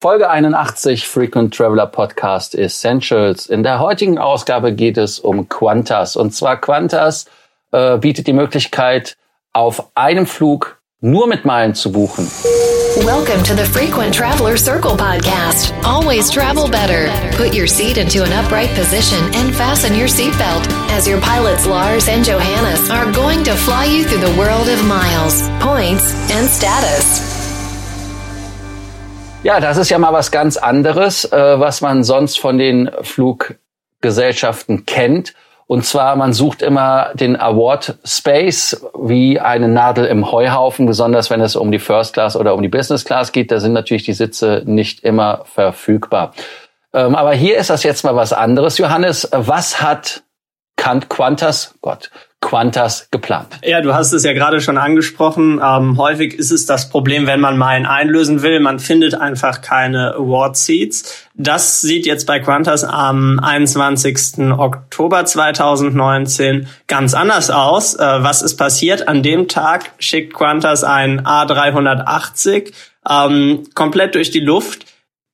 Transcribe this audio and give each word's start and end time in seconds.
Folge 0.00 0.30
81 0.30 1.08
Frequent 1.08 1.52
Traveler 1.52 1.86
Podcast 1.86 2.54
Essentials. 2.54 3.46
In 3.46 3.64
der 3.64 3.80
heutigen 3.80 4.16
Ausgabe 4.16 4.72
geht 4.72 4.96
es 4.96 5.18
um 5.18 5.48
Qantas. 5.48 6.14
Und 6.14 6.32
zwar 6.32 6.56
Qantas 6.60 7.26
äh, 7.72 7.98
bietet 7.98 8.28
die 8.28 8.32
Möglichkeit, 8.32 9.16
auf 9.52 9.90
einem 9.96 10.26
Flug 10.26 10.78
nur 11.00 11.26
mit 11.26 11.44
Meilen 11.44 11.74
zu 11.74 11.90
buchen. 11.90 12.30
Welcome 13.04 13.42
to 13.42 13.54
the 13.54 13.64
Frequent 13.64 14.14
Traveler 14.14 14.56
Circle 14.56 14.96
podcast. 14.96 15.74
Always 15.82 16.30
travel 16.30 16.68
better. 16.68 17.10
Put 17.36 17.52
your 17.52 17.66
seat 17.66 17.96
into 17.98 18.22
an 18.22 18.32
upright 18.32 18.72
position 18.76 19.18
and 19.34 19.52
fasten 19.52 19.98
your 19.98 20.08
seatbelt 20.08 20.68
as 20.92 21.08
your 21.08 21.20
pilots 21.20 21.66
Lars 21.66 22.08
and 22.08 22.24
Johannes 22.24 22.88
are 22.88 23.10
going 23.10 23.42
to 23.42 23.56
fly 23.56 23.86
you 23.86 24.04
through 24.04 24.20
the 24.20 24.38
world 24.38 24.68
of 24.68 24.78
miles, 24.86 25.42
points 25.58 26.14
and 26.30 26.48
status. 26.48 27.37
Ja, 29.44 29.60
das 29.60 29.76
ist 29.76 29.88
ja 29.88 29.98
mal 29.98 30.12
was 30.12 30.32
ganz 30.32 30.56
anderes, 30.56 31.24
äh, 31.24 31.60
was 31.60 31.80
man 31.80 32.02
sonst 32.02 32.40
von 32.40 32.58
den 32.58 32.90
Fluggesellschaften 33.02 34.84
kennt. 34.84 35.34
Und 35.68 35.84
zwar, 35.84 36.16
man 36.16 36.32
sucht 36.32 36.60
immer 36.60 37.10
den 37.14 37.38
Award 37.38 37.98
Space 38.04 38.84
wie 38.98 39.38
eine 39.38 39.68
Nadel 39.68 40.06
im 40.06 40.32
Heuhaufen, 40.32 40.86
besonders 40.86 41.30
wenn 41.30 41.40
es 41.40 41.54
um 41.54 41.70
die 41.70 41.78
First 41.78 42.14
Class 42.14 42.36
oder 42.36 42.54
um 42.54 42.62
die 42.62 42.68
Business 42.68 43.04
Class 43.04 43.30
geht. 43.30 43.52
Da 43.52 43.60
sind 43.60 43.74
natürlich 43.74 44.04
die 44.04 44.12
Sitze 44.12 44.62
nicht 44.64 45.04
immer 45.04 45.44
verfügbar. 45.44 46.32
Ähm, 46.92 47.14
aber 47.14 47.32
hier 47.32 47.58
ist 47.58 47.70
das 47.70 47.84
jetzt 47.84 48.02
mal 48.02 48.16
was 48.16 48.32
anderes. 48.32 48.78
Johannes, 48.78 49.28
was 49.30 49.80
hat 49.80 50.22
Qantas, 50.76 51.74
Gott, 51.80 52.10
Qantas 52.40 53.08
geplant? 53.10 53.48
Ja, 53.64 53.80
du 53.80 53.94
hast 53.94 54.12
es 54.12 54.22
ja 54.22 54.32
gerade 54.32 54.60
schon 54.60 54.78
angesprochen. 54.78 55.60
Ähm, 55.62 55.98
häufig 55.98 56.34
ist 56.34 56.52
es 56.52 56.66
das 56.66 56.88
Problem, 56.88 57.26
wenn 57.26 57.40
man 57.40 57.58
Meilen 57.58 57.84
einlösen 57.84 58.42
will, 58.42 58.60
man 58.60 58.78
findet 58.78 59.14
einfach 59.14 59.60
keine 59.60 60.14
Award 60.14 60.56
Seats. 60.56 61.26
Das 61.34 61.80
sieht 61.80 62.06
jetzt 62.06 62.26
bei 62.26 62.38
Qantas 62.38 62.84
am 62.84 63.40
21. 63.40 64.52
Oktober 64.56 65.24
2019 65.24 66.68
ganz 66.86 67.14
anders 67.14 67.50
aus. 67.50 67.96
Äh, 67.96 68.22
was 68.22 68.42
ist 68.42 68.56
passiert? 68.56 69.08
An 69.08 69.22
dem 69.22 69.48
Tag 69.48 69.90
schickt 69.98 70.32
Qantas 70.32 70.84
ein 70.84 71.22
A380 71.22 72.72
ähm, 73.08 73.64
komplett 73.74 74.14
durch 74.14 74.30
die 74.30 74.40
Luft 74.40 74.86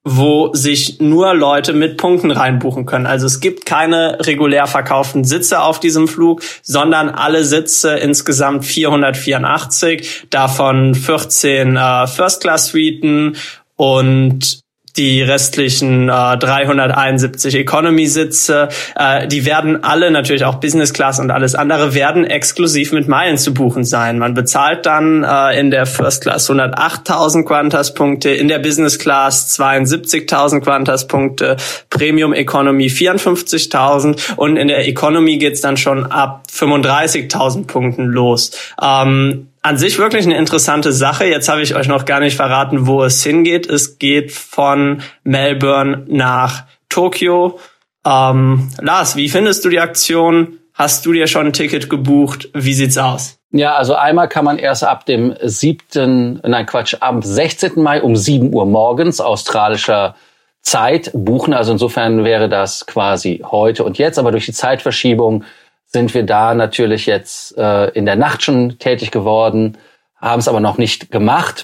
wo 0.05 0.53
sich 0.53 1.01
nur 1.01 1.35
Leute 1.35 1.73
mit 1.73 1.97
Punkten 1.97 2.31
reinbuchen 2.31 2.85
können. 2.85 3.07
Also 3.07 3.27
es 3.27 3.41
gibt 3.41 3.65
keine 3.65 4.19
regulär 4.21 4.67
verkauften 4.67 5.25
Sitze 5.25 5.63
auf 5.63 5.81
diesem 5.81 6.09
Flug, 6.09 6.43
sondern 6.63 7.09
alle 7.09 7.45
Sitze 7.45 7.97
insgesamt 7.97 8.67
484, 8.67 10.27
davon 10.29 10.95
14 10.95 11.77
äh, 11.77 12.07
First-Class-Suiten 12.07 13.37
und 13.77 14.64
die 14.97 15.23
restlichen 15.23 16.09
äh, 16.09 16.39
371 16.39 17.57
Economy-Sitze, 17.57 18.69
äh, 18.95 19.27
die 19.27 19.45
werden 19.45 19.83
alle 19.83 20.11
natürlich 20.11 20.45
auch 20.45 20.57
Business 20.57 20.93
Class 20.93 21.19
und 21.19 21.31
alles 21.31 21.55
andere 21.55 21.95
werden 21.95 22.25
exklusiv 22.25 22.93
mit 22.93 23.09
Meilen 23.09 23.37
zu 23.37 23.53
buchen 23.53 23.85
sein. 23.85 24.19
Man 24.19 24.35
bezahlt 24.35 24.87
dann 24.87 25.25
äh, 25.25 25.59
in 25.59 25.71
der 25.71 25.87
First 25.87 26.23
Class 26.23 26.49
108.000 26.49 27.45
Qantas-Punkte, 27.45 28.31
in 28.31 28.49
der 28.49 28.61
Business 28.61 28.99
Class 28.99 29.59
72.000 29.59 30.61
Qantas-Punkte, 30.61 31.57
Premium 31.91 32.33
Economy 32.33 32.87
54.000 32.87 34.37
und 34.37 34.57
in 34.57 34.69
der 34.69 34.87
Economy 34.87 35.39
geht's 35.39 35.61
dann 35.61 35.77
schon 35.77 36.07
ab 36.07 36.45
35.000 36.53 37.67
Punkten 37.67 38.05
los. 38.07 38.53
Ähm, 38.81 39.49
an 39.65 39.79
sich 39.79 39.99
wirklich 39.99 40.27
eine 40.27 40.37
interessante 40.37 40.93
Sache. 40.93 41.25
Jetzt 41.25 41.49
habe 41.49 41.63
ich 41.63 41.75
euch 41.75 41.89
noch 41.89 42.05
gar 42.05 42.21
nicht 42.21 42.37
verraten, 42.37 42.87
wo 42.87 43.03
es 43.03 43.23
hingeht. 43.25 43.67
Es 43.67 43.99
geht 43.99 44.31
von 44.31 45.01
Melbourne 45.23 46.05
nach 46.07 46.65
Tokio. 46.91 47.59
Ähm, 48.07 48.69
Lars, 48.83 49.17
wie 49.17 49.31
findest 49.31 49.65
du 49.65 49.71
die 49.71 49.81
Aktion? 49.81 50.59
Hast 50.75 51.07
du 51.07 51.15
dir 51.15 51.27
schon 51.27 51.47
ein 51.47 51.53
Ticket 51.55 51.89
gebucht? 51.89 52.51
Wie 52.53 52.75
sieht's 52.75 52.99
aus? 52.99 53.39
Ja, 53.53 53.75
also 53.77 53.95
einmal 53.95 54.29
kann 54.29 54.45
man 54.45 54.59
erst 54.59 54.85
ab 54.85 55.07
dem 55.07 55.35
7., 55.41 56.41
nein 56.45 56.67
Quatsch, 56.67 56.97
am 57.01 57.23
16. 57.23 57.81
Mai 57.83 58.03
um 58.03 58.17
7 58.17 58.53
Uhr 58.53 58.67
morgens 58.67 59.23
australischer 59.23 60.15
Zeit 60.61 61.11
buchen. 61.15 61.55
Also 61.55 61.73
insofern 61.73 62.25
wäre 62.25 62.51
das 62.51 62.85
quasi 62.85 63.43
heute 63.51 63.83
und 63.85 63.97
jetzt, 63.97 64.19
aber 64.19 64.31
durch 64.31 64.45
die 64.45 64.53
Zeitverschiebung 64.53 65.45
sind 65.95 66.13
wir 66.13 66.25
da 66.25 66.55
natürlich 66.55 67.07
jetzt 67.07 67.57
äh, 67.57 67.89
in 67.91 68.05
der 68.05 68.17
Nacht 68.17 68.43
schon 68.43 68.79
tätig 68.81 69.13
geworden, 69.13 69.79
haben 70.17 70.41
es 70.41 70.49
aber 70.49 70.59
noch 70.59 70.77
nicht 70.77 71.13
gemacht, 71.13 71.63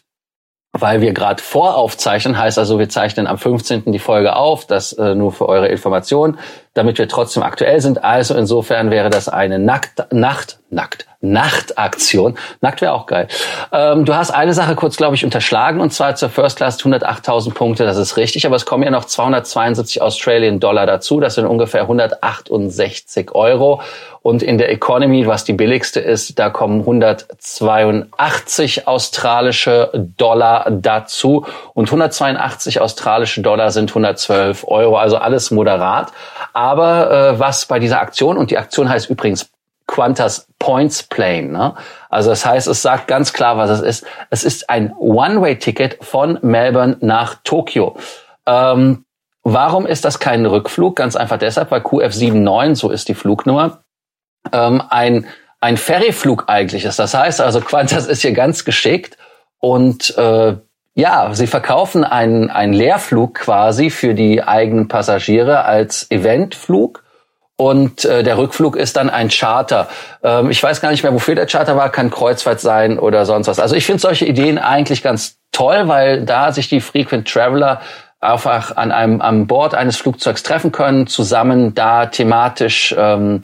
weil 0.72 1.00
wir 1.00 1.12
gerade 1.12 1.42
voraufzeichnen. 1.42 2.38
Heißt 2.38 2.56
also, 2.56 2.78
wir 2.78 2.88
zeichnen 2.88 3.26
am 3.26 3.38
15. 3.38 3.91
die 3.91 3.98
Folge 3.98 4.36
auf, 4.36 4.66
das 4.66 4.92
äh, 4.92 5.16
nur 5.16 5.32
für 5.32 5.48
eure 5.48 5.66
Information, 5.66 6.38
damit 6.74 6.98
wir 6.98 7.08
trotzdem 7.08 7.42
aktuell 7.42 7.80
sind. 7.80 8.04
Also 8.04 8.36
insofern 8.36 8.92
wäre 8.92 9.10
das 9.10 9.28
eine 9.28 9.58
Nackt, 9.58 10.12
Nacht, 10.12 10.60
Nackt, 10.70 11.08
Nachtaktion. 11.20 12.38
Nackt 12.60 12.81
wäre 12.81 12.92
auch 12.92 13.06
geil. 13.06 13.28
Ähm, 13.72 14.04
du 14.04 14.14
hast 14.14 14.31
eine 14.31 14.54
Sache 14.54 14.75
kurz, 14.75 14.97
glaube 14.97 15.14
ich, 15.14 15.25
unterschlagen 15.25 15.81
und 15.81 15.92
zwar 15.92 16.14
zur 16.14 16.31
First 16.31 16.56
Class 16.56 16.81
108.000 16.81 17.53
Punkte. 17.53 17.84
Das 17.84 17.98
ist 17.98 18.16
richtig, 18.16 18.47
aber 18.47 18.56
es 18.56 18.64
kommen 18.64 18.84
ja 18.84 18.91
noch 18.91 19.04
272 19.04 20.00
Australian 20.00 20.60
Dollar 20.60 20.86
dazu. 20.86 21.20
Das 21.20 21.34
sind 21.34 21.47
ungefähr 21.47 21.82
168 21.82 23.32
Euro. 23.32 23.82
Und 24.22 24.42
in 24.42 24.59
der 24.59 24.70
Economy, 24.70 25.26
was 25.26 25.44
die 25.44 25.54
billigste 25.54 26.00
ist, 26.00 26.38
da 26.38 26.50
kommen 26.50 26.80
182 26.80 28.86
australische 28.86 29.91
Dollar 29.94 30.70
dazu. 30.70 31.47
Und 31.75 31.86
182 31.86 32.80
australische 32.80 33.41
Dollar 33.41 33.70
sind 33.70 33.91
112 33.91 34.66
Euro. 34.69 34.98
Also 34.98 35.16
alles 35.16 35.50
moderat. 35.50 36.12
Aber 36.53 37.10
äh, 37.10 37.38
was 37.38 37.66
bei 37.66 37.78
dieser 37.78 38.00
Aktion, 38.00 38.36
und 38.36 38.50
die 38.50 38.59
Aktion 38.59 38.88
heißt 38.88 39.09
übrigens 39.09 39.50
Qantas 39.91 40.47
Points 40.61 41.03
Plane. 41.03 41.49
Ne? 41.49 41.75
Also 42.09 42.31
das 42.31 42.47
heißt, 42.47 42.69
es 42.69 42.81
sagt 42.81 43.09
ganz 43.09 43.33
klar, 43.33 43.59
was 43.59 43.71
es 43.71 43.81
ist. 43.81 44.06
Es 44.31 44.45
ist 44.45 44.71
ein 44.71 44.93
One-Way-Ticket 44.93 45.99
von 46.05 46.39
Melbourne 46.43 46.97
nach 47.01 47.37
Tokio. 47.43 47.97
Ähm, 48.47 49.05
warum 49.43 49.87
ist 49.87 50.05
das 50.05 50.21
kein 50.21 50.47
Rückflug? 50.47 50.95
Ganz 50.95 51.17
einfach 51.17 51.39
deshalb, 51.39 51.73
weil 51.73 51.81
QF79, 51.81 52.77
so 52.77 52.91
ist 52.91 53.09
die 53.09 53.15
Flugnummer, 53.15 53.83
ähm, 54.53 54.81
ein, 54.89 55.27
ein 55.61 55.77
Ferryflug 55.77 56.45
eigentlich 56.47 56.84
ist. 56.84 57.01
Das 57.01 57.12
heißt 57.12 57.41
also, 57.41 57.61
Qantas 57.61 58.07
ist 58.07 58.22
hier 58.22 58.33
ganz 58.33 58.65
geschickt 58.65 59.19
und 59.59 60.17
äh, 60.17 60.57
ja, 60.95 61.34
sie 61.34 61.47
verkaufen 61.49 62.05
einen, 62.05 62.49
einen 62.49 62.72
Leerflug 62.72 63.34
quasi 63.34 63.91
für 63.91 64.15
die 64.15 64.43
eigenen 64.43 64.87
Passagiere 64.87 65.65
als 65.65 66.11
Eventflug 66.11 67.03
und 67.60 68.06
äh, 68.06 68.22
der 68.22 68.38
Rückflug 68.38 68.75
ist 68.75 68.97
dann 68.97 69.10
ein 69.10 69.28
Charter. 69.28 69.87
Ähm, 70.22 70.50
ich 70.50 70.62
weiß 70.62 70.81
gar 70.81 70.91
nicht 70.91 71.03
mehr, 71.03 71.12
wofür 71.12 71.34
der 71.34 71.44
Charter 71.44 71.76
war, 71.76 71.91
kann 71.91 72.09
Kreuzfahrt 72.10 72.59
sein 72.59 72.98
oder 72.98 73.26
sonst 73.26 73.48
was. 73.48 73.60
Also 73.60 73.75
ich 73.75 73.84
finde 73.84 74.00
solche 74.00 74.25
Ideen 74.25 74.56
eigentlich 74.56 75.03
ganz 75.03 75.37
toll, 75.53 75.87
weil 75.87 76.25
da 76.25 76.53
sich 76.53 76.71
die 76.71 76.81
Frequent 76.81 77.28
Traveler 77.28 77.82
einfach 78.19 78.78
an 78.78 78.93
einem 78.93 79.21
an 79.21 79.47
Bord 79.47 79.75
eines 79.75 79.98
Flugzeugs 79.98 80.43
treffen 80.43 80.72
können, 80.72 81.06
zusammen 81.06 81.75
da 81.75 82.06
thematisch 82.06 82.94
ähm, 82.97 83.43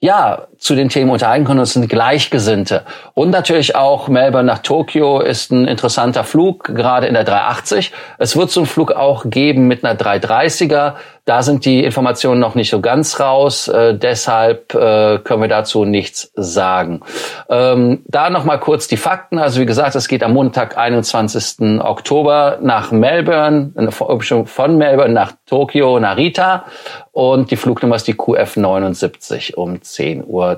ja, 0.00 0.48
zu 0.62 0.76
den 0.76 0.88
Themen 0.88 1.10
unterhalten 1.10 1.44
können. 1.44 1.58
Das 1.58 1.72
sind 1.72 1.88
Gleichgesinnte. 1.88 2.82
Und 3.14 3.30
natürlich 3.30 3.74
auch 3.74 4.06
Melbourne 4.06 4.46
nach 4.46 4.60
Tokio 4.60 5.20
ist 5.20 5.50
ein 5.50 5.66
interessanter 5.66 6.22
Flug, 6.22 6.64
gerade 6.64 7.08
in 7.08 7.14
der 7.14 7.24
380. 7.24 7.92
Es 8.18 8.36
wird 8.36 8.50
so 8.50 8.60
einen 8.60 8.68
Flug 8.68 8.92
auch 8.92 9.24
geben 9.26 9.66
mit 9.66 9.84
einer 9.84 9.98
330er. 9.98 10.94
Da 11.24 11.42
sind 11.42 11.64
die 11.64 11.84
Informationen 11.84 12.40
noch 12.40 12.56
nicht 12.56 12.70
so 12.70 12.80
ganz 12.80 13.20
raus, 13.20 13.68
äh, 13.68 13.96
deshalb 13.96 14.74
äh, 14.74 15.18
können 15.18 15.40
wir 15.40 15.48
dazu 15.48 15.84
nichts 15.84 16.32
sagen. 16.34 17.00
Ähm, 17.48 18.02
da 18.06 18.28
nochmal 18.28 18.58
kurz 18.58 18.88
die 18.88 18.96
Fakten. 18.96 19.38
Also 19.38 19.60
wie 19.60 19.66
gesagt, 19.66 19.94
es 19.94 20.08
geht 20.08 20.24
am 20.24 20.32
Montag, 20.32 20.76
21. 20.76 21.80
Oktober 21.80 22.58
nach 22.60 22.90
Melbourne, 22.90 23.72
von 24.46 24.76
Melbourne 24.76 25.14
nach 25.14 25.32
Tokio, 25.46 26.00
Narita. 26.00 26.64
Und 27.12 27.50
die 27.50 27.56
Flugnummer 27.56 27.96
ist 27.96 28.08
die 28.08 28.16
QF 28.16 28.56
79 28.56 29.56
um 29.56 29.74
10.30 29.74 30.24
Uhr 30.24 30.51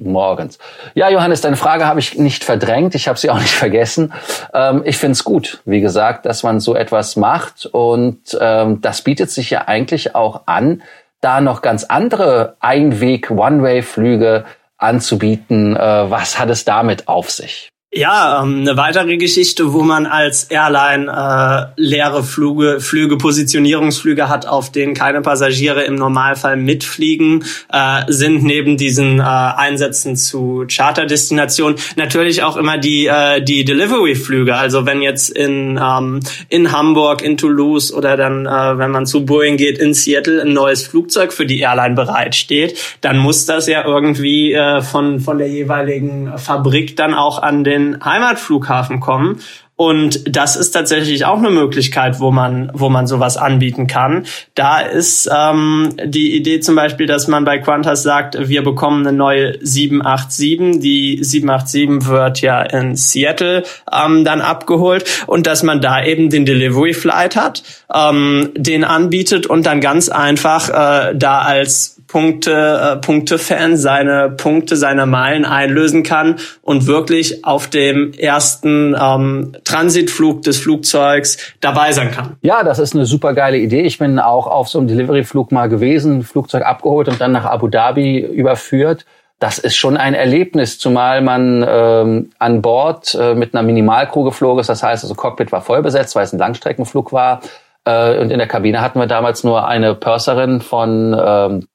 morgens. 0.00 0.58
Ja, 0.94 1.08
Johannes, 1.08 1.40
deine 1.40 1.56
Frage 1.56 1.86
habe 1.86 2.00
ich 2.00 2.18
nicht 2.18 2.44
verdrängt. 2.44 2.94
Ich 2.94 3.08
habe 3.08 3.18
sie 3.18 3.30
auch 3.30 3.38
nicht 3.38 3.54
vergessen. 3.54 4.12
Ähm, 4.52 4.82
ich 4.84 4.96
finde 4.96 5.12
es 5.12 5.24
gut, 5.24 5.60
wie 5.64 5.80
gesagt, 5.80 6.26
dass 6.26 6.42
man 6.42 6.60
so 6.60 6.74
etwas 6.74 7.16
macht. 7.16 7.66
Und 7.66 8.36
ähm, 8.40 8.80
das 8.80 9.02
bietet 9.02 9.30
sich 9.30 9.50
ja 9.50 9.68
eigentlich 9.68 10.14
auch 10.14 10.42
an, 10.46 10.82
da 11.20 11.40
noch 11.40 11.62
ganz 11.62 11.84
andere 11.84 12.56
Einweg-One-Way-Flüge 12.60 14.44
anzubieten. 14.78 15.76
Äh, 15.76 16.10
was 16.10 16.38
hat 16.38 16.50
es 16.50 16.64
damit 16.64 17.08
auf 17.08 17.30
sich? 17.30 17.70
Ja, 17.92 18.44
ähm, 18.44 18.60
eine 18.60 18.76
weitere 18.76 19.16
Geschichte, 19.16 19.72
wo 19.72 19.82
man 19.82 20.06
als 20.06 20.44
Airline 20.44 21.10
äh, 21.10 21.72
leere 21.74 22.22
Flüge, 22.22 22.78
Flüge, 22.78 23.16
Positionierungsflüge 23.16 24.28
hat, 24.28 24.46
auf 24.46 24.70
denen 24.70 24.94
keine 24.94 25.22
Passagiere 25.22 25.82
im 25.82 25.96
Normalfall 25.96 26.56
mitfliegen, 26.56 27.44
äh, 27.72 28.02
sind 28.06 28.44
neben 28.44 28.76
diesen 28.76 29.18
äh, 29.18 29.22
Einsätzen 29.22 30.14
zu 30.14 30.66
Charterdestinationen 30.72 31.80
natürlich 31.96 32.44
auch 32.44 32.56
immer 32.56 32.78
die 32.78 33.08
äh, 33.08 33.42
die 33.42 33.64
Delivery-Flüge. 33.64 34.54
Also 34.54 34.86
wenn 34.86 35.02
jetzt 35.02 35.28
in 35.28 35.76
ähm, 35.82 36.20
in 36.48 36.70
Hamburg, 36.70 37.22
in 37.22 37.36
Toulouse 37.36 37.92
oder 37.92 38.16
dann, 38.16 38.46
äh, 38.46 38.78
wenn 38.78 38.92
man 38.92 39.04
zu 39.04 39.26
Boeing 39.26 39.56
geht, 39.56 39.78
in 39.78 39.94
Seattle 39.94 40.42
ein 40.42 40.52
neues 40.52 40.86
Flugzeug 40.86 41.32
für 41.32 41.44
die 41.44 41.58
Airline 41.58 41.96
bereitsteht, 41.96 42.78
dann 43.00 43.18
muss 43.18 43.46
das 43.46 43.66
ja 43.66 43.84
irgendwie 43.84 44.52
äh, 44.52 44.80
von 44.80 45.18
von 45.18 45.38
der 45.38 45.48
jeweiligen 45.48 46.38
Fabrik 46.38 46.96
dann 46.96 47.14
auch 47.14 47.42
an 47.42 47.64
den 47.64 47.79
den 47.80 48.04
Heimatflughafen 48.04 49.00
kommen. 49.00 49.40
Und 49.80 50.36
das 50.36 50.56
ist 50.56 50.72
tatsächlich 50.72 51.24
auch 51.24 51.38
eine 51.38 51.48
Möglichkeit, 51.48 52.20
wo 52.20 52.30
man, 52.30 52.70
wo 52.74 52.90
man 52.90 53.06
sowas 53.06 53.38
anbieten 53.38 53.86
kann. 53.86 54.26
Da 54.54 54.80
ist 54.80 55.26
ähm, 55.34 55.94
die 56.04 56.36
Idee 56.36 56.60
zum 56.60 56.74
Beispiel, 56.74 57.06
dass 57.06 57.28
man 57.28 57.46
bei 57.46 57.56
Qantas 57.56 58.02
sagt, 58.02 58.36
wir 58.50 58.62
bekommen 58.62 59.06
eine 59.06 59.16
neue 59.16 59.54
787. 59.64 60.82
Die 60.82 61.20
787 61.22 62.06
wird 62.06 62.42
ja 62.42 62.60
in 62.60 62.94
Seattle 62.94 63.62
ähm, 63.90 64.22
dann 64.22 64.42
abgeholt 64.42 65.24
und 65.26 65.46
dass 65.46 65.62
man 65.62 65.80
da 65.80 66.04
eben 66.04 66.28
den 66.28 66.44
Delivery 66.44 66.92
Flight 66.92 67.34
hat, 67.34 67.62
ähm, 67.90 68.50
den 68.54 68.84
anbietet 68.84 69.46
und 69.46 69.64
dann 69.64 69.80
ganz 69.80 70.10
einfach 70.10 70.68
äh, 70.68 71.14
da 71.16 71.40
als 71.40 71.99
Punkte, 72.10 72.50
äh, 72.52 72.96
Punkte-Fan 72.96 73.76
seine 73.76 74.30
Punkte, 74.30 74.74
seine 74.74 75.06
Meilen 75.06 75.44
einlösen 75.44 76.02
kann 76.02 76.36
und 76.60 76.88
wirklich 76.88 77.44
auf 77.44 77.68
dem 77.68 78.12
ersten 78.14 78.96
ähm, 79.00 79.52
Transitflug 79.62 80.42
des 80.42 80.58
Flugzeugs 80.58 81.38
dabei 81.60 81.92
sein 81.92 82.10
kann. 82.10 82.36
Ja, 82.42 82.64
das 82.64 82.80
ist 82.80 82.96
eine 82.96 83.06
super 83.06 83.32
geile 83.32 83.58
Idee. 83.58 83.82
Ich 83.82 83.98
bin 83.98 84.18
auch 84.18 84.48
auf 84.48 84.68
so 84.68 84.80
einem 84.80 84.88
Delivery-Flug 84.88 85.52
mal 85.52 85.68
gewesen, 85.68 86.24
Flugzeug 86.24 86.64
abgeholt 86.64 87.06
und 87.06 87.20
dann 87.20 87.30
nach 87.30 87.44
Abu 87.44 87.68
Dhabi 87.68 88.18
überführt. 88.18 89.06
Das 89.38 89.60
ist 89.60 89.76
schon 89.76 89.96
ein 89.96 90.14
Erlebnis, 90.14 90.80
zumal 90.80 91.22
man 91.22 91.64
ähm, 91.66 92.30
an 92.40 92.60
Bord 92.60 93.14
äh, 93.14 93.36
mit 93.36 93.54
einer 93.54 93.62
Minimalcrew 93.62 94.24
geflogen 94.24 94.60
ist. 94.60 94.68
Das 94.68 94.82
heißt, 94.82 95.04
also 95.04 95.14
Cockpit 95.14 95.52
war 95.52 95.62
voll 95.62 95.80
besetzt, 95.80 96.16
weil 96.16 96.24
es 96.24 96.32
ein 96.32 96.40
Langstreckenflug 96.40 97.12
war. 97.12 97.40
Äh, 97.84 98.18
und 98.18 98.32
in 98.32 98.38
der 98.38 98.48
Kabine 98.48 98.80
hatten 98.80 98.98
wir 98.98 99.06
damals 99.06 99.44
nur 99.44 99.68
eine 99.68 99.94
Purserin 99.94 100.60
von 100.60 101.16
ähm, 101.16 101.66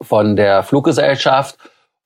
von 0.00 0.36
der 0.36 0.62
Fluggesellschaft. 0.62 1.56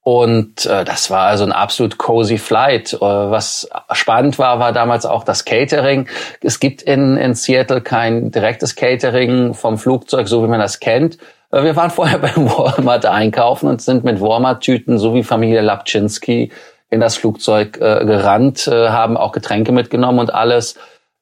Und 0.04 0.66
äh, 0.66 0.84
das 0.84 1.10
war 1.10 1.28
also 1.28 1.44
ein 1.44 1.52
absolut 1.52 1.96
cozy 1.96 2.36
Flight. 2.36 2.92
Äh, 2.92 3.00
was 3.00 3.68
spannend 3.92 4.38
war, 4.38 4.58
war 4.58 4.72
damals 4.72 5.06
auch 5.06 5.24
das 5.24 5.46
Catering. 5.46 6.08
Es 6.42 6.60
gibt 6.60 6.82
in, 6.82 7.16
in 7.16 7.34
Seattle 7.34 7.80
kein 7.80 8.30
direktes 8.30 8.76
Catering 8.76 9.54
vom 9.54 9.78
Flugzeug, 9.78 10.28
so 10.28 10.44
wie 10.44 10.48
man 10.48 10.60
das 10.60 10.78
kennt. 10.78 11.16
Äh, 11.50 11.64
wir 11.64 11.74
waren 11.74 11.90
vorher 11.90 12.18
beim 12.18 12.50
Walmart 12.50 13.06
einkaufen 13.06 13.66
und 13.66 13.80
sind 13.80 14.04
mit 14.04 14.20
Walmart-Tüten, 14.20 14.98
so 14.98 15.14
wie 15.14 15.22
Familie 15.22 15.62
Lapczynski, 15.62 16.52
in 16.90 17.00
das 17.00 17.16
Flugzeug 17.16 17.78
äh, 17.78 18.04
gerannt, 18.04 18.68
äh, 18.68 18.90
haben 18.90 19.16
auch 19.16 19.32
Getränke 19.32 19.72
mitgenommen 19.72 20.18
und 20.18 20.34
alles. 20.34 20.76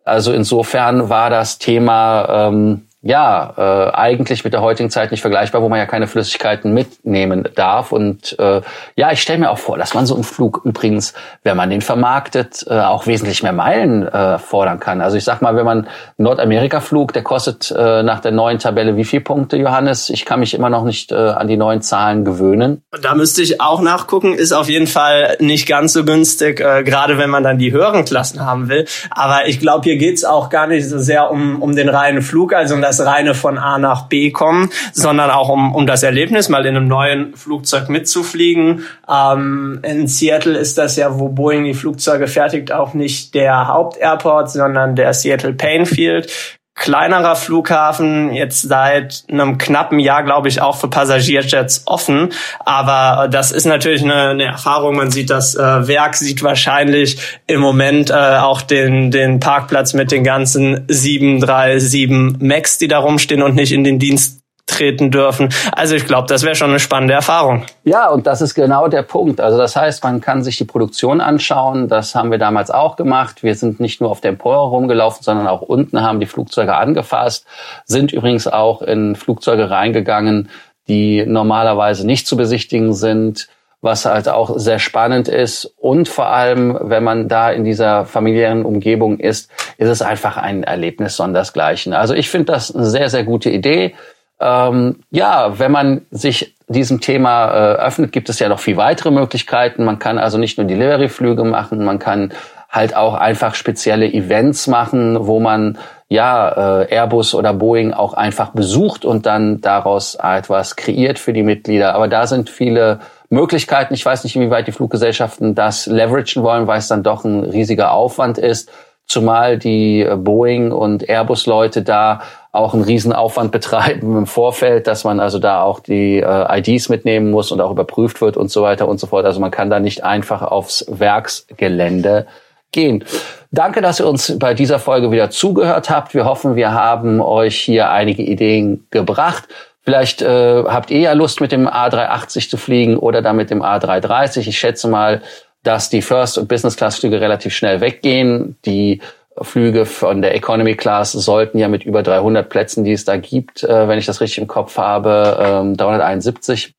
Also 0.05 0.33
insofern 0.33 1.09
war 1.09 1.31
das 1.31 1.59
Thema 1.59 2.49
ähm, 2.49 2.89
ja, 3.03 3.55
äh, 3.57 3.91
eigentlich 3.95 4.45
mit 4.45 4.53
der 4.53 4.63
heutigen 4.63 4.89
Zeit 4.89 5.11
nicht 5.11 5.23
vergleichbar, 5.23 5.61
wo 5.61 5.69
man 5.69 5.81
ja 5.81 5.87
keine 5.87 6.07
Flüssigkeiten 6.07 6.73
mitnehmen 6.73 7.49
darf. 7.57 7.91
Und 7.91 8.39
äh, 8.39 8.61
ja, 8.95 9.11
ich 9.11 9.21
stelle 9.21 9.41
mir 9.41 9.51
auch 9.51 9.59
vor, 9.59 9.77
dass 9.77 9.95
man 9.95 10.07
so 10.07 10.15
einen 10.15 10.23
Flug 10.23 10.61
übrigens, 10.65 11.13
wenn 11.43 11.57
man 11.57 11.69
den 11.69 11.81
vermarktet, 11.81 12.65
äh, 12.69 12.79
auch 12.79 13.09
wesentlich 13.09 13.43
mehr 13.43 13.53
Meilen 13.53 14.07
äh, 14.07 14.39
fordern 14.39 14.79
kann. 14.79 15.01
Also 15.01 15.17
ich 15.17 15.25
sag 15.25 15.43
mal, 15.43 15.57
wenn 15.57 15.65
man 15.65 15.89
Nordamerika-Flug, 16.17 17.13
der 17.13 17.25
kostet 17.25 17.75
äh, 17.77 18.05
nach 18.05 18.21
der 18.21 18.31
neuen 18.31 18.61
Tabelle 18.61 18.97
wie 18.97 19.05
viel 19.05 19.21
Punkte, 19.21 19.57
Johannes? 19.57 20.09
Ich 20.09 20.25
kann 20.25 20.39
mich 20.39 20.55
immer 20.55 20.71
noch 20.71 20.85
nicht 20.85 21.11
äh, 21.11 21.17
an 21.17 21.49
die 21.49 21.57
neuen 21.57 21.83
Zahlen 21.83 22.25
gewöhnen. 22.25 22.83
Da 23.03 23.17
müsste 23.17 23.43
ich 23.43 23.61
auch 23.61 23.81
nachgucken, 23.81 24.33
ist 24.35 24.53
auf 24.53 24.69
jeden 24.69 24.87
Fall 24.87 25.37
nicht 25.41 25.67
ganz 25.67 25.93
so 25.93 26.05
günstig, 26.05 26.61
äh, 26.61 26.85
gerade 26.85 27.19
wenn 27.19 27.31
man 27.31 27.43
dann 27.43 27.59
die 27.59 27.73
höheren 27.73 28.05
Klassen 28.05 28.47
haben 28.47 28.69
will. 28.69 28.87
Aber 29.11 29.49
ich 29.49 29.59
glaube, 29.59 29.83
hier 29.83 29.97
geht's 29.97 30.25
auch 30.25 30.51
gar 30.51 30.69
nicht 30.69 30.89
so 30.89 31.01
sehr 31.01 31.33
um, 31.33 31.61
um 31.61 31.75
den 31.75 31.89
reinen 31.89 32.23
Flug, 32.23 32.53
also 32.55 32.77
um 32.77 32.81
das 32.81 32.92
das 32.99 33.07
reine 33.07 33.35
von 33.35 33.59
A 33.59 33.79
nach 33.79 34.09
B 34.09 34.31
kommen, 34.31 34.71
sondern 34.93 35.31
auch 35.31 35.49
um, 35.49 35.75
um 35.75 35.87
das 35.87 36.03
Erlebnis, 36.03 36.49
mal 36.49 36.67
in 36.67 36.77
einem 36.77 36.89
neuen 36.89 37.35
Flugzeug 37.35 37.89
mitzufliegen. 37.89 38.85
Ähm, 39.09 39.81
in 39.83 40.07
Seattle 40.07 40.59
ist 40.59 40.79
das 40.79 40.97
ja, 40.97 41.19
wo 41.19 41.29
Boeing 41.29 41.65
die 41.65 41.75
Flugzeuge 41.75 42.27
fertigt, 42.27 42.73
auch 42.73 42.95
nicht 42.95 43.35
der 43.35 43.69
Hauptairport, 43.69 44.51
sondern 44.51 44.97
der 44.97 45.15
Seattle 45.15 45.55
Painfield 45.55 46.59
kleinerer 46.75 47.37
Flughafen, 47.37 48.33
jetzt 48.33 48.63
seit 48.63 49.25
einem 49.31 49.59
knappen 49.59 49.99
Jahr, 49.99 50.23
glaube 50.23 50.49
ich, 50.49 50.63
auch 50.63 50.77
für 50.77 50.89
Passagierjets 50.89 51.83
offen. 51.87 52.31
Aber 52.61 53.29
das 53.29 53.53
ist 53.53 53.67
natürlich 53.67 54.03
eine, 54.03 54.31
eine 54.31 54.45
Erfahrung. 54.45 54.97
Man 54.97 55.11
sieht 55.11 55.31
das 55.31 55.55
äh, 55.55 55.87
Werk, 55.87 56.17
sieht 56.17 56.43
wahrscheinlich 56.43 57.19
im 57.47 57.61
Moment 57.61 58.11
äh, 58.11 58.15
auch 58.15 58.63
den, 58.63 59.11
den 59.11 59.39
Parkplatz 59.39 59.93
mit 59.93 60.11
den 60.11 60.25
ganzen 60.25 60.85
737 60.89 62.41
Max, 62.41 62.79
die 62.79 62.89
da 62.89 62.99
rumstehen 62.99 63.43
und 63.43 63.55
nicht 63.55 63.73
in 63.73 63.85
den 63.85 63.99
Dienst 63.99 64.42
treten 64.67 65.11
dürfen. 65.11 65.53
Also 65.73 65.95
ich 65.95 66.07
glaube, 66.07 66.29
das 66.29 66.43
wäre 66.43 66.55
schon 66.55 66.71
eine 66.71 66.79
spannende 66.79 67.15
Erfahrung. 67.15 67.65
Ja, 67.85 68.09
und 68.09 68.27
das 68.27 68.41
ist 68.41 68.55
genau 68.55 68.89
der 68.89 69.03
Punkt. 69.03 69.41
Also 69.41 69.59
das 69.59 69.77
heißt, 69.77 70.03
man 70.05 70.21
kann 70.21 70.43
sich 70.43 70.57
die 70.57 70.65
Produktion 70.65 71.21
anschauen. 71.21 71.89
Das 71.89 72.15
haben 72.15 72.31
wir 72.31 72.39
damals 72.39 72.71
auch 72.71 72.97
gemacht. 72.97 73.43
Wir 73.43 73.55
sind 73.55 73.81
nicht 73.81 74.01
nur 74.01 74.11
auf 74.11 74.21
der 74.21 74.31
Empore 74.31 74.71
rumgelaufen, 74.71 75.23
sondern 75.23 75.47
auch 75.47 75.63
unten 75.63 76.01
haben 76.03 76.21
die 76.21 76.27
Flugzeuge 76.27 76.75
angefasst, 76.75 77.47
sind 77.85 78.13
übrigens 78.13 78.47
auch 78.47 78.83
in 78.83 79.17
Flugzeuge 79.17 79.71
reingegangen, 79.71 80.49
die 80.89 81.25
normalerweise 81.27 82.07
nicht 82.07 82.27
zu 82.27 82.37
besichtigen 82.37 82.95
sind 82.95 83.49
was 83.83 84.05
halt 84.05 84.29
auch 84.29 84.59
sehr 84.59 84.79
spannend 84.79 85.27
ist. 85.27 85.75
Und 85.77 86.09
vor 86.09 86.29
allem, 86.29 86.79
wenn 86.83 87.03
man 87.03 87.29
da 87.29 87.51
in 87.51 87.65
dieser 87.65 88.07
familiären 88.07 88.65
Umgebung 88.65 89.19
ist, 89.19 89.51
ist 89.77 89.89
es 89.89 90.03
einfach 90.03 90.37
ein 90.37 90.63
Erlebnis 90.63 91.17
sondersgleichen. 91.17 91.93
Also 91.93 92.15
ich 92.15 92.31
finde 92.31 92.53
das 92.53 92.75
eine 92.75 92.87
sehr, 92.87 93.11
sehr 93.11 93.25
gute 93.25 93.51
Idee 93.51 93.95
ähm, 94.43 95.01
ja, 95.11 95.59
wenn 95.59 95.73
man 95.73 96.03
sich 96.11 96.55
diesem 96.69 97.01
Thema 97.01 97.49
äh, 97.49 97.75
öffnet, 97.77 98.13
gibt 98.13 98.29
es 98.29 98.39
ja 98.39 98.49
noch 98.49 98.61
viel 98.61 98.77
weitere 98.77 99.11
Möglichkeiten. 99.11 99.85
Man 99.85 99.99
kann 99.99 100.19
also 100.19 100.39
nicht 100.39 100.59
nur 100.59 100.67
Delivery-Flüge 100.67 101.45
machen, 101.45 101.85
man 101.85 101.99
kann 101.99 102.33
halt 102.71 102.97
auch 102.97 103.15
einfach 103.15 103.55
spezielle 103.55 104.11
Events 104.11 104.67
machen, 104.67 105.27
wo 105.27 105.41
man 105.41 105.79
ja 106.09 106.83
äh, 106.83 106.95
Airbus 106.95 107.35
oder 107.35 107.53
Boeing 107.53 107.93
auch 107.93 108.15
einfach 108.15 108.51
besucht 108.51 109.05
und 109.05 109.27
dann 109.27 109.61
daraus 109.61 110.15
etwas 110.15 110.77
kreiert 110.77 111.19
für 111.19 111.35
die 111.35 111.43
Mitglieder. 111.43 111.95
Aber 111.95 112.09
da 112.09 112.27
sind 112.27 112.49
viele 112.49 113.01
Möglichkeiten. 113.29 113.95
Ich 113.95 114.05
weiß 114.05 114.25
nicht, 114.25 114.37
inwieweit 114.37 114.67
die 114.67 114.73
Fluggesellschaften 114.73 115.55
das 115.55 115.87
leveragen 115.87 116.43
wollen, 116.43 116.67
weil 116.67 116.79
es 116.79 116.89
dann 116.89 117.03
doch 117.03 117.25
ein 117.25 117.45
riesiger 117.45 117.93
Aufwand 117.93 118.39
ist. 118.39 118.71
Zumal 119.13 119.59
die 119.59 120.09
Boeing 120.17 120.73
und 120.73 121.07
Airbus-Leute 121.07 121.83
da 121.83 122.23
auch 122.51 122.73
einen 122.73 122.83
Riesenaufwand 122.83 123.53
betreiben 123.53 124.17
im 124.17 124.27
Vorfeld, 124.27 124.87
dass 124.87 125.05
man 125.05 125.21
also 125.21 125.39
da 125.39 125.63
auch 125.63 125.81
die 125.81 126.21
äh, 126.21 126.59
IDs 126.59 126.89
mitnehmen 126.89 127.31
muss 127.31 127.53
und 127.53 127.61
auch 127.61 127.71
überprüft 127.71 128.23
wird 128.23 128.39
und 128.39 128.51
so 128.51 128.63
weiter 128.63 128.89
und 128.89 128.99
so 128.99 129.07
fort. 129.07 129.27
Also 129.27 129.39
man 129.39 129.51
kann 129.51 129.69
da 129.69 129.81
nicht 129.81 130.03
einfach 130.03 130.41
aufs 130.41 130.87
Werksgelände 130.89 132.27
gehen. 132.73 133.05
Danke, 133.51 133.83
dass 133.83 134.01
ihr 134.01 134.07
uns 134.07 134.39
bei 134.39 134.55
dieser 134.55 134.79
Folge 134.79 135.11
wieder 135.11 135.29
zugehört 135.29 135.91
habt. 135.91 136.15
Wir 136.15 136.25
hoffen, 136.25 136.57
wir 136.57 136.73
haben 136.73 137.21
euch 137.21 137.61
hier 137.61 137.91
einige 137.91 138.23
Ideen 138.23 138.87
gebracht. 138.91 139.45
Vielleicht 139.83 140.23
äh, 140.23 140.65
habt 140.65 140.91
ihr 140.91 141.01
ja 141.01 141.13
Lust, 141.13 141.43
mit 141.43 141.53
dem 141.53 141.69
A380 141.69 142.49
zu 142.49 142.57
fliegen 142.57 142.97
oder 142.97 143.21
dann 143.21 143.37
mit 143.37 143.51
dem 143.51 143.63
A330. 143.63 144.49
Ich 144.49 144.59
schätze 144.59 144.89
mal, 144.89 145.21
dass 145.63 145.91
die 145.91 146.03
First- 146.03 146.39
und 146.39 146.49
Business-Class-Flüge 146.49 147.21
relativ 147.21 147.55
schnell 147.55 147.81
weggehen. 147.81 148.57
Die 148.65 149.01
Flüge 149.41 149.87
von 149.87 150.23
der 150.23 150.35
Economy 150.35 150.75
Class 150.77 151.13
sollten 151.13 151.59
ja 151.59 151.69
mit 151.69 151.85
über 151.85 152.03
300 152.03 152.49
Plätzen, 152.49 152.85
die 152.85 152.93
es 152.93 153.05
da 153.05 153.17
gibt, 153.17 153.63
äh, 153.63 153.89
wenn 153.89 153.99
ich 153.99 154.07
das 154.07 154.21
richtig 154.21 154.39
im 154.39 154.49
Kopf 154.49 154.77
habe, 154.77 155.39
ähm, 155.41 155.77
371, 155.77 156.75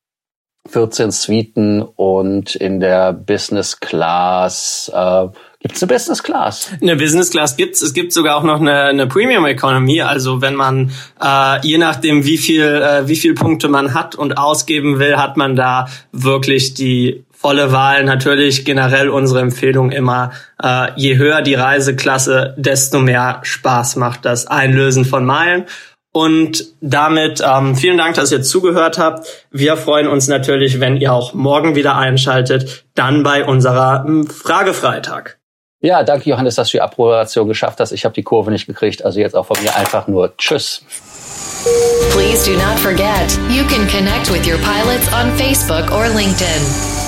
14 0.68 1.10
Suiten 1.10 1.82
und 1.82 2.54
in 2.54 2.80
der 2.80 3.12
Business 3.12 3.80
Class 3.80 4.90
äh, 4.94 5.28
Gibt 5.64 5.76
es 5.76 5.82
eine 5.82 5.92
Business 5.94 6.22
Class? 6.22 6.70
Eine 6.82 6.94
Business 6.94 7.30
Class 7.30 7.56
gibt's. 7.56 7.80
Es 7.80 7.94
gibt 7.94 8.12
sogar 8.12 8.36
auch 8.36 8.42
noch 8.42 8.60
eine, 8.60 8.82
eine 8.82 9.06
Premium 9.06 9.46
Economy. 9.46 10.02
Also 10.02 10.42
wenn 10.42 10.54
man 10.54 10.92
äh, 11.22 11.66
je 11.66 11.78
nachdem 11.78 12.26
wie 12.26 12.36
viel 12.36 12.62
äh, 12.62 13.08
wie 13.08 13.16
viel 13.16 13.32
Punkte 13.32 13.68
man 13.68 13.94
hat 13.94 14.14
und 14.14 14.36
ausgeben 14.36 14.98
will, 14.98 15.16
hat 15.16 15.38
man 15.38 15.56
da 15.56 15.88
wirklich 16.12 16.74
die 16.74 17.24
volle 17.32 17.72
Wahl. 17.72 18.04
Natürlich 18.04 18.66
generell 18.66 19.08
unsere 19.08 19.40
Empfehlung 19.40 19.90
immer, 19.90 20.32
äh, 20.62 20.88
je 20.96 21.16
höher 21.16 21.40
die 21.40 21.54
Reiseklasse, 21.54 22.54
desto 22.58 22.98
mehr 22.98 23.40
Spaß 23.42 23.96
macht 23.96 24.26
das 24.26 24.46
Einlösen 24.46 25.06
von 25.06 25.24
Meilen. 25.24 25.64
Und 26.12 26.66
damit 26.82 27.42
ähm, 27.42 27.74
vielen 27.74 27.96
Dank, 27.96 28.16
dass 28.16 28.30
ihr 28.30 28.42
zugehört 28.42 28.98
habt. 28.98 29.26
Wir 29.50 29.78
freuen 29.78 30.08
uns 30.08 30.28
natürlich, 30.28 30.78
wenn 30.78 30.98
ihr 30.98 31.12
auch 31.14 31.32
morgen 31.32 31.74
wieder 31.74 31.96
einschaltet, 31.96 32.84
dann 32.94 33.22
bei 33.22 33.46
unserer 33.46 34.04
ähm, 34.06 34.26
Fragefreitag. 34.26 35.38
Ja, 35.84 36.02
danke 36.02 36.30
Johannes, 36.30 36.54
dass 36.54 36.70
du 36.70 36.78
die 36.78 36.80
Approbation 36.80 37.46
geschafft 37.46 37.78
hast. 37.78 37.92
Ich 37.92 38.06
habe 38.06 38.14
die 38.14 38.22
Kurve 38.22 38.50
nicht 38.50 38.66
gekriegt, 38.66 39.04
also 39.04 39.20
jetzt 39.20 39.36
auch 39.36 39.44
von 39.44 39.62
mir 39.62 39.76
einfach 39.76 40.08
nur 40.08 40.34
Tschüss. 40.38 40.82
Please 42.10 42.50
do 42.50 42.56
not 42.56 42.78
forget, 42.78 43.38
you 43.50 43.64
can 43.64 43.86
connect 43.88 44.30
with 44.32 44.46
your 44.46 44.56
pilots 44.60 45.06
on 45.12 45.30
Facebook 45.36 45.92
or 45.92 46.06
LinkedIn. 46.06 47.03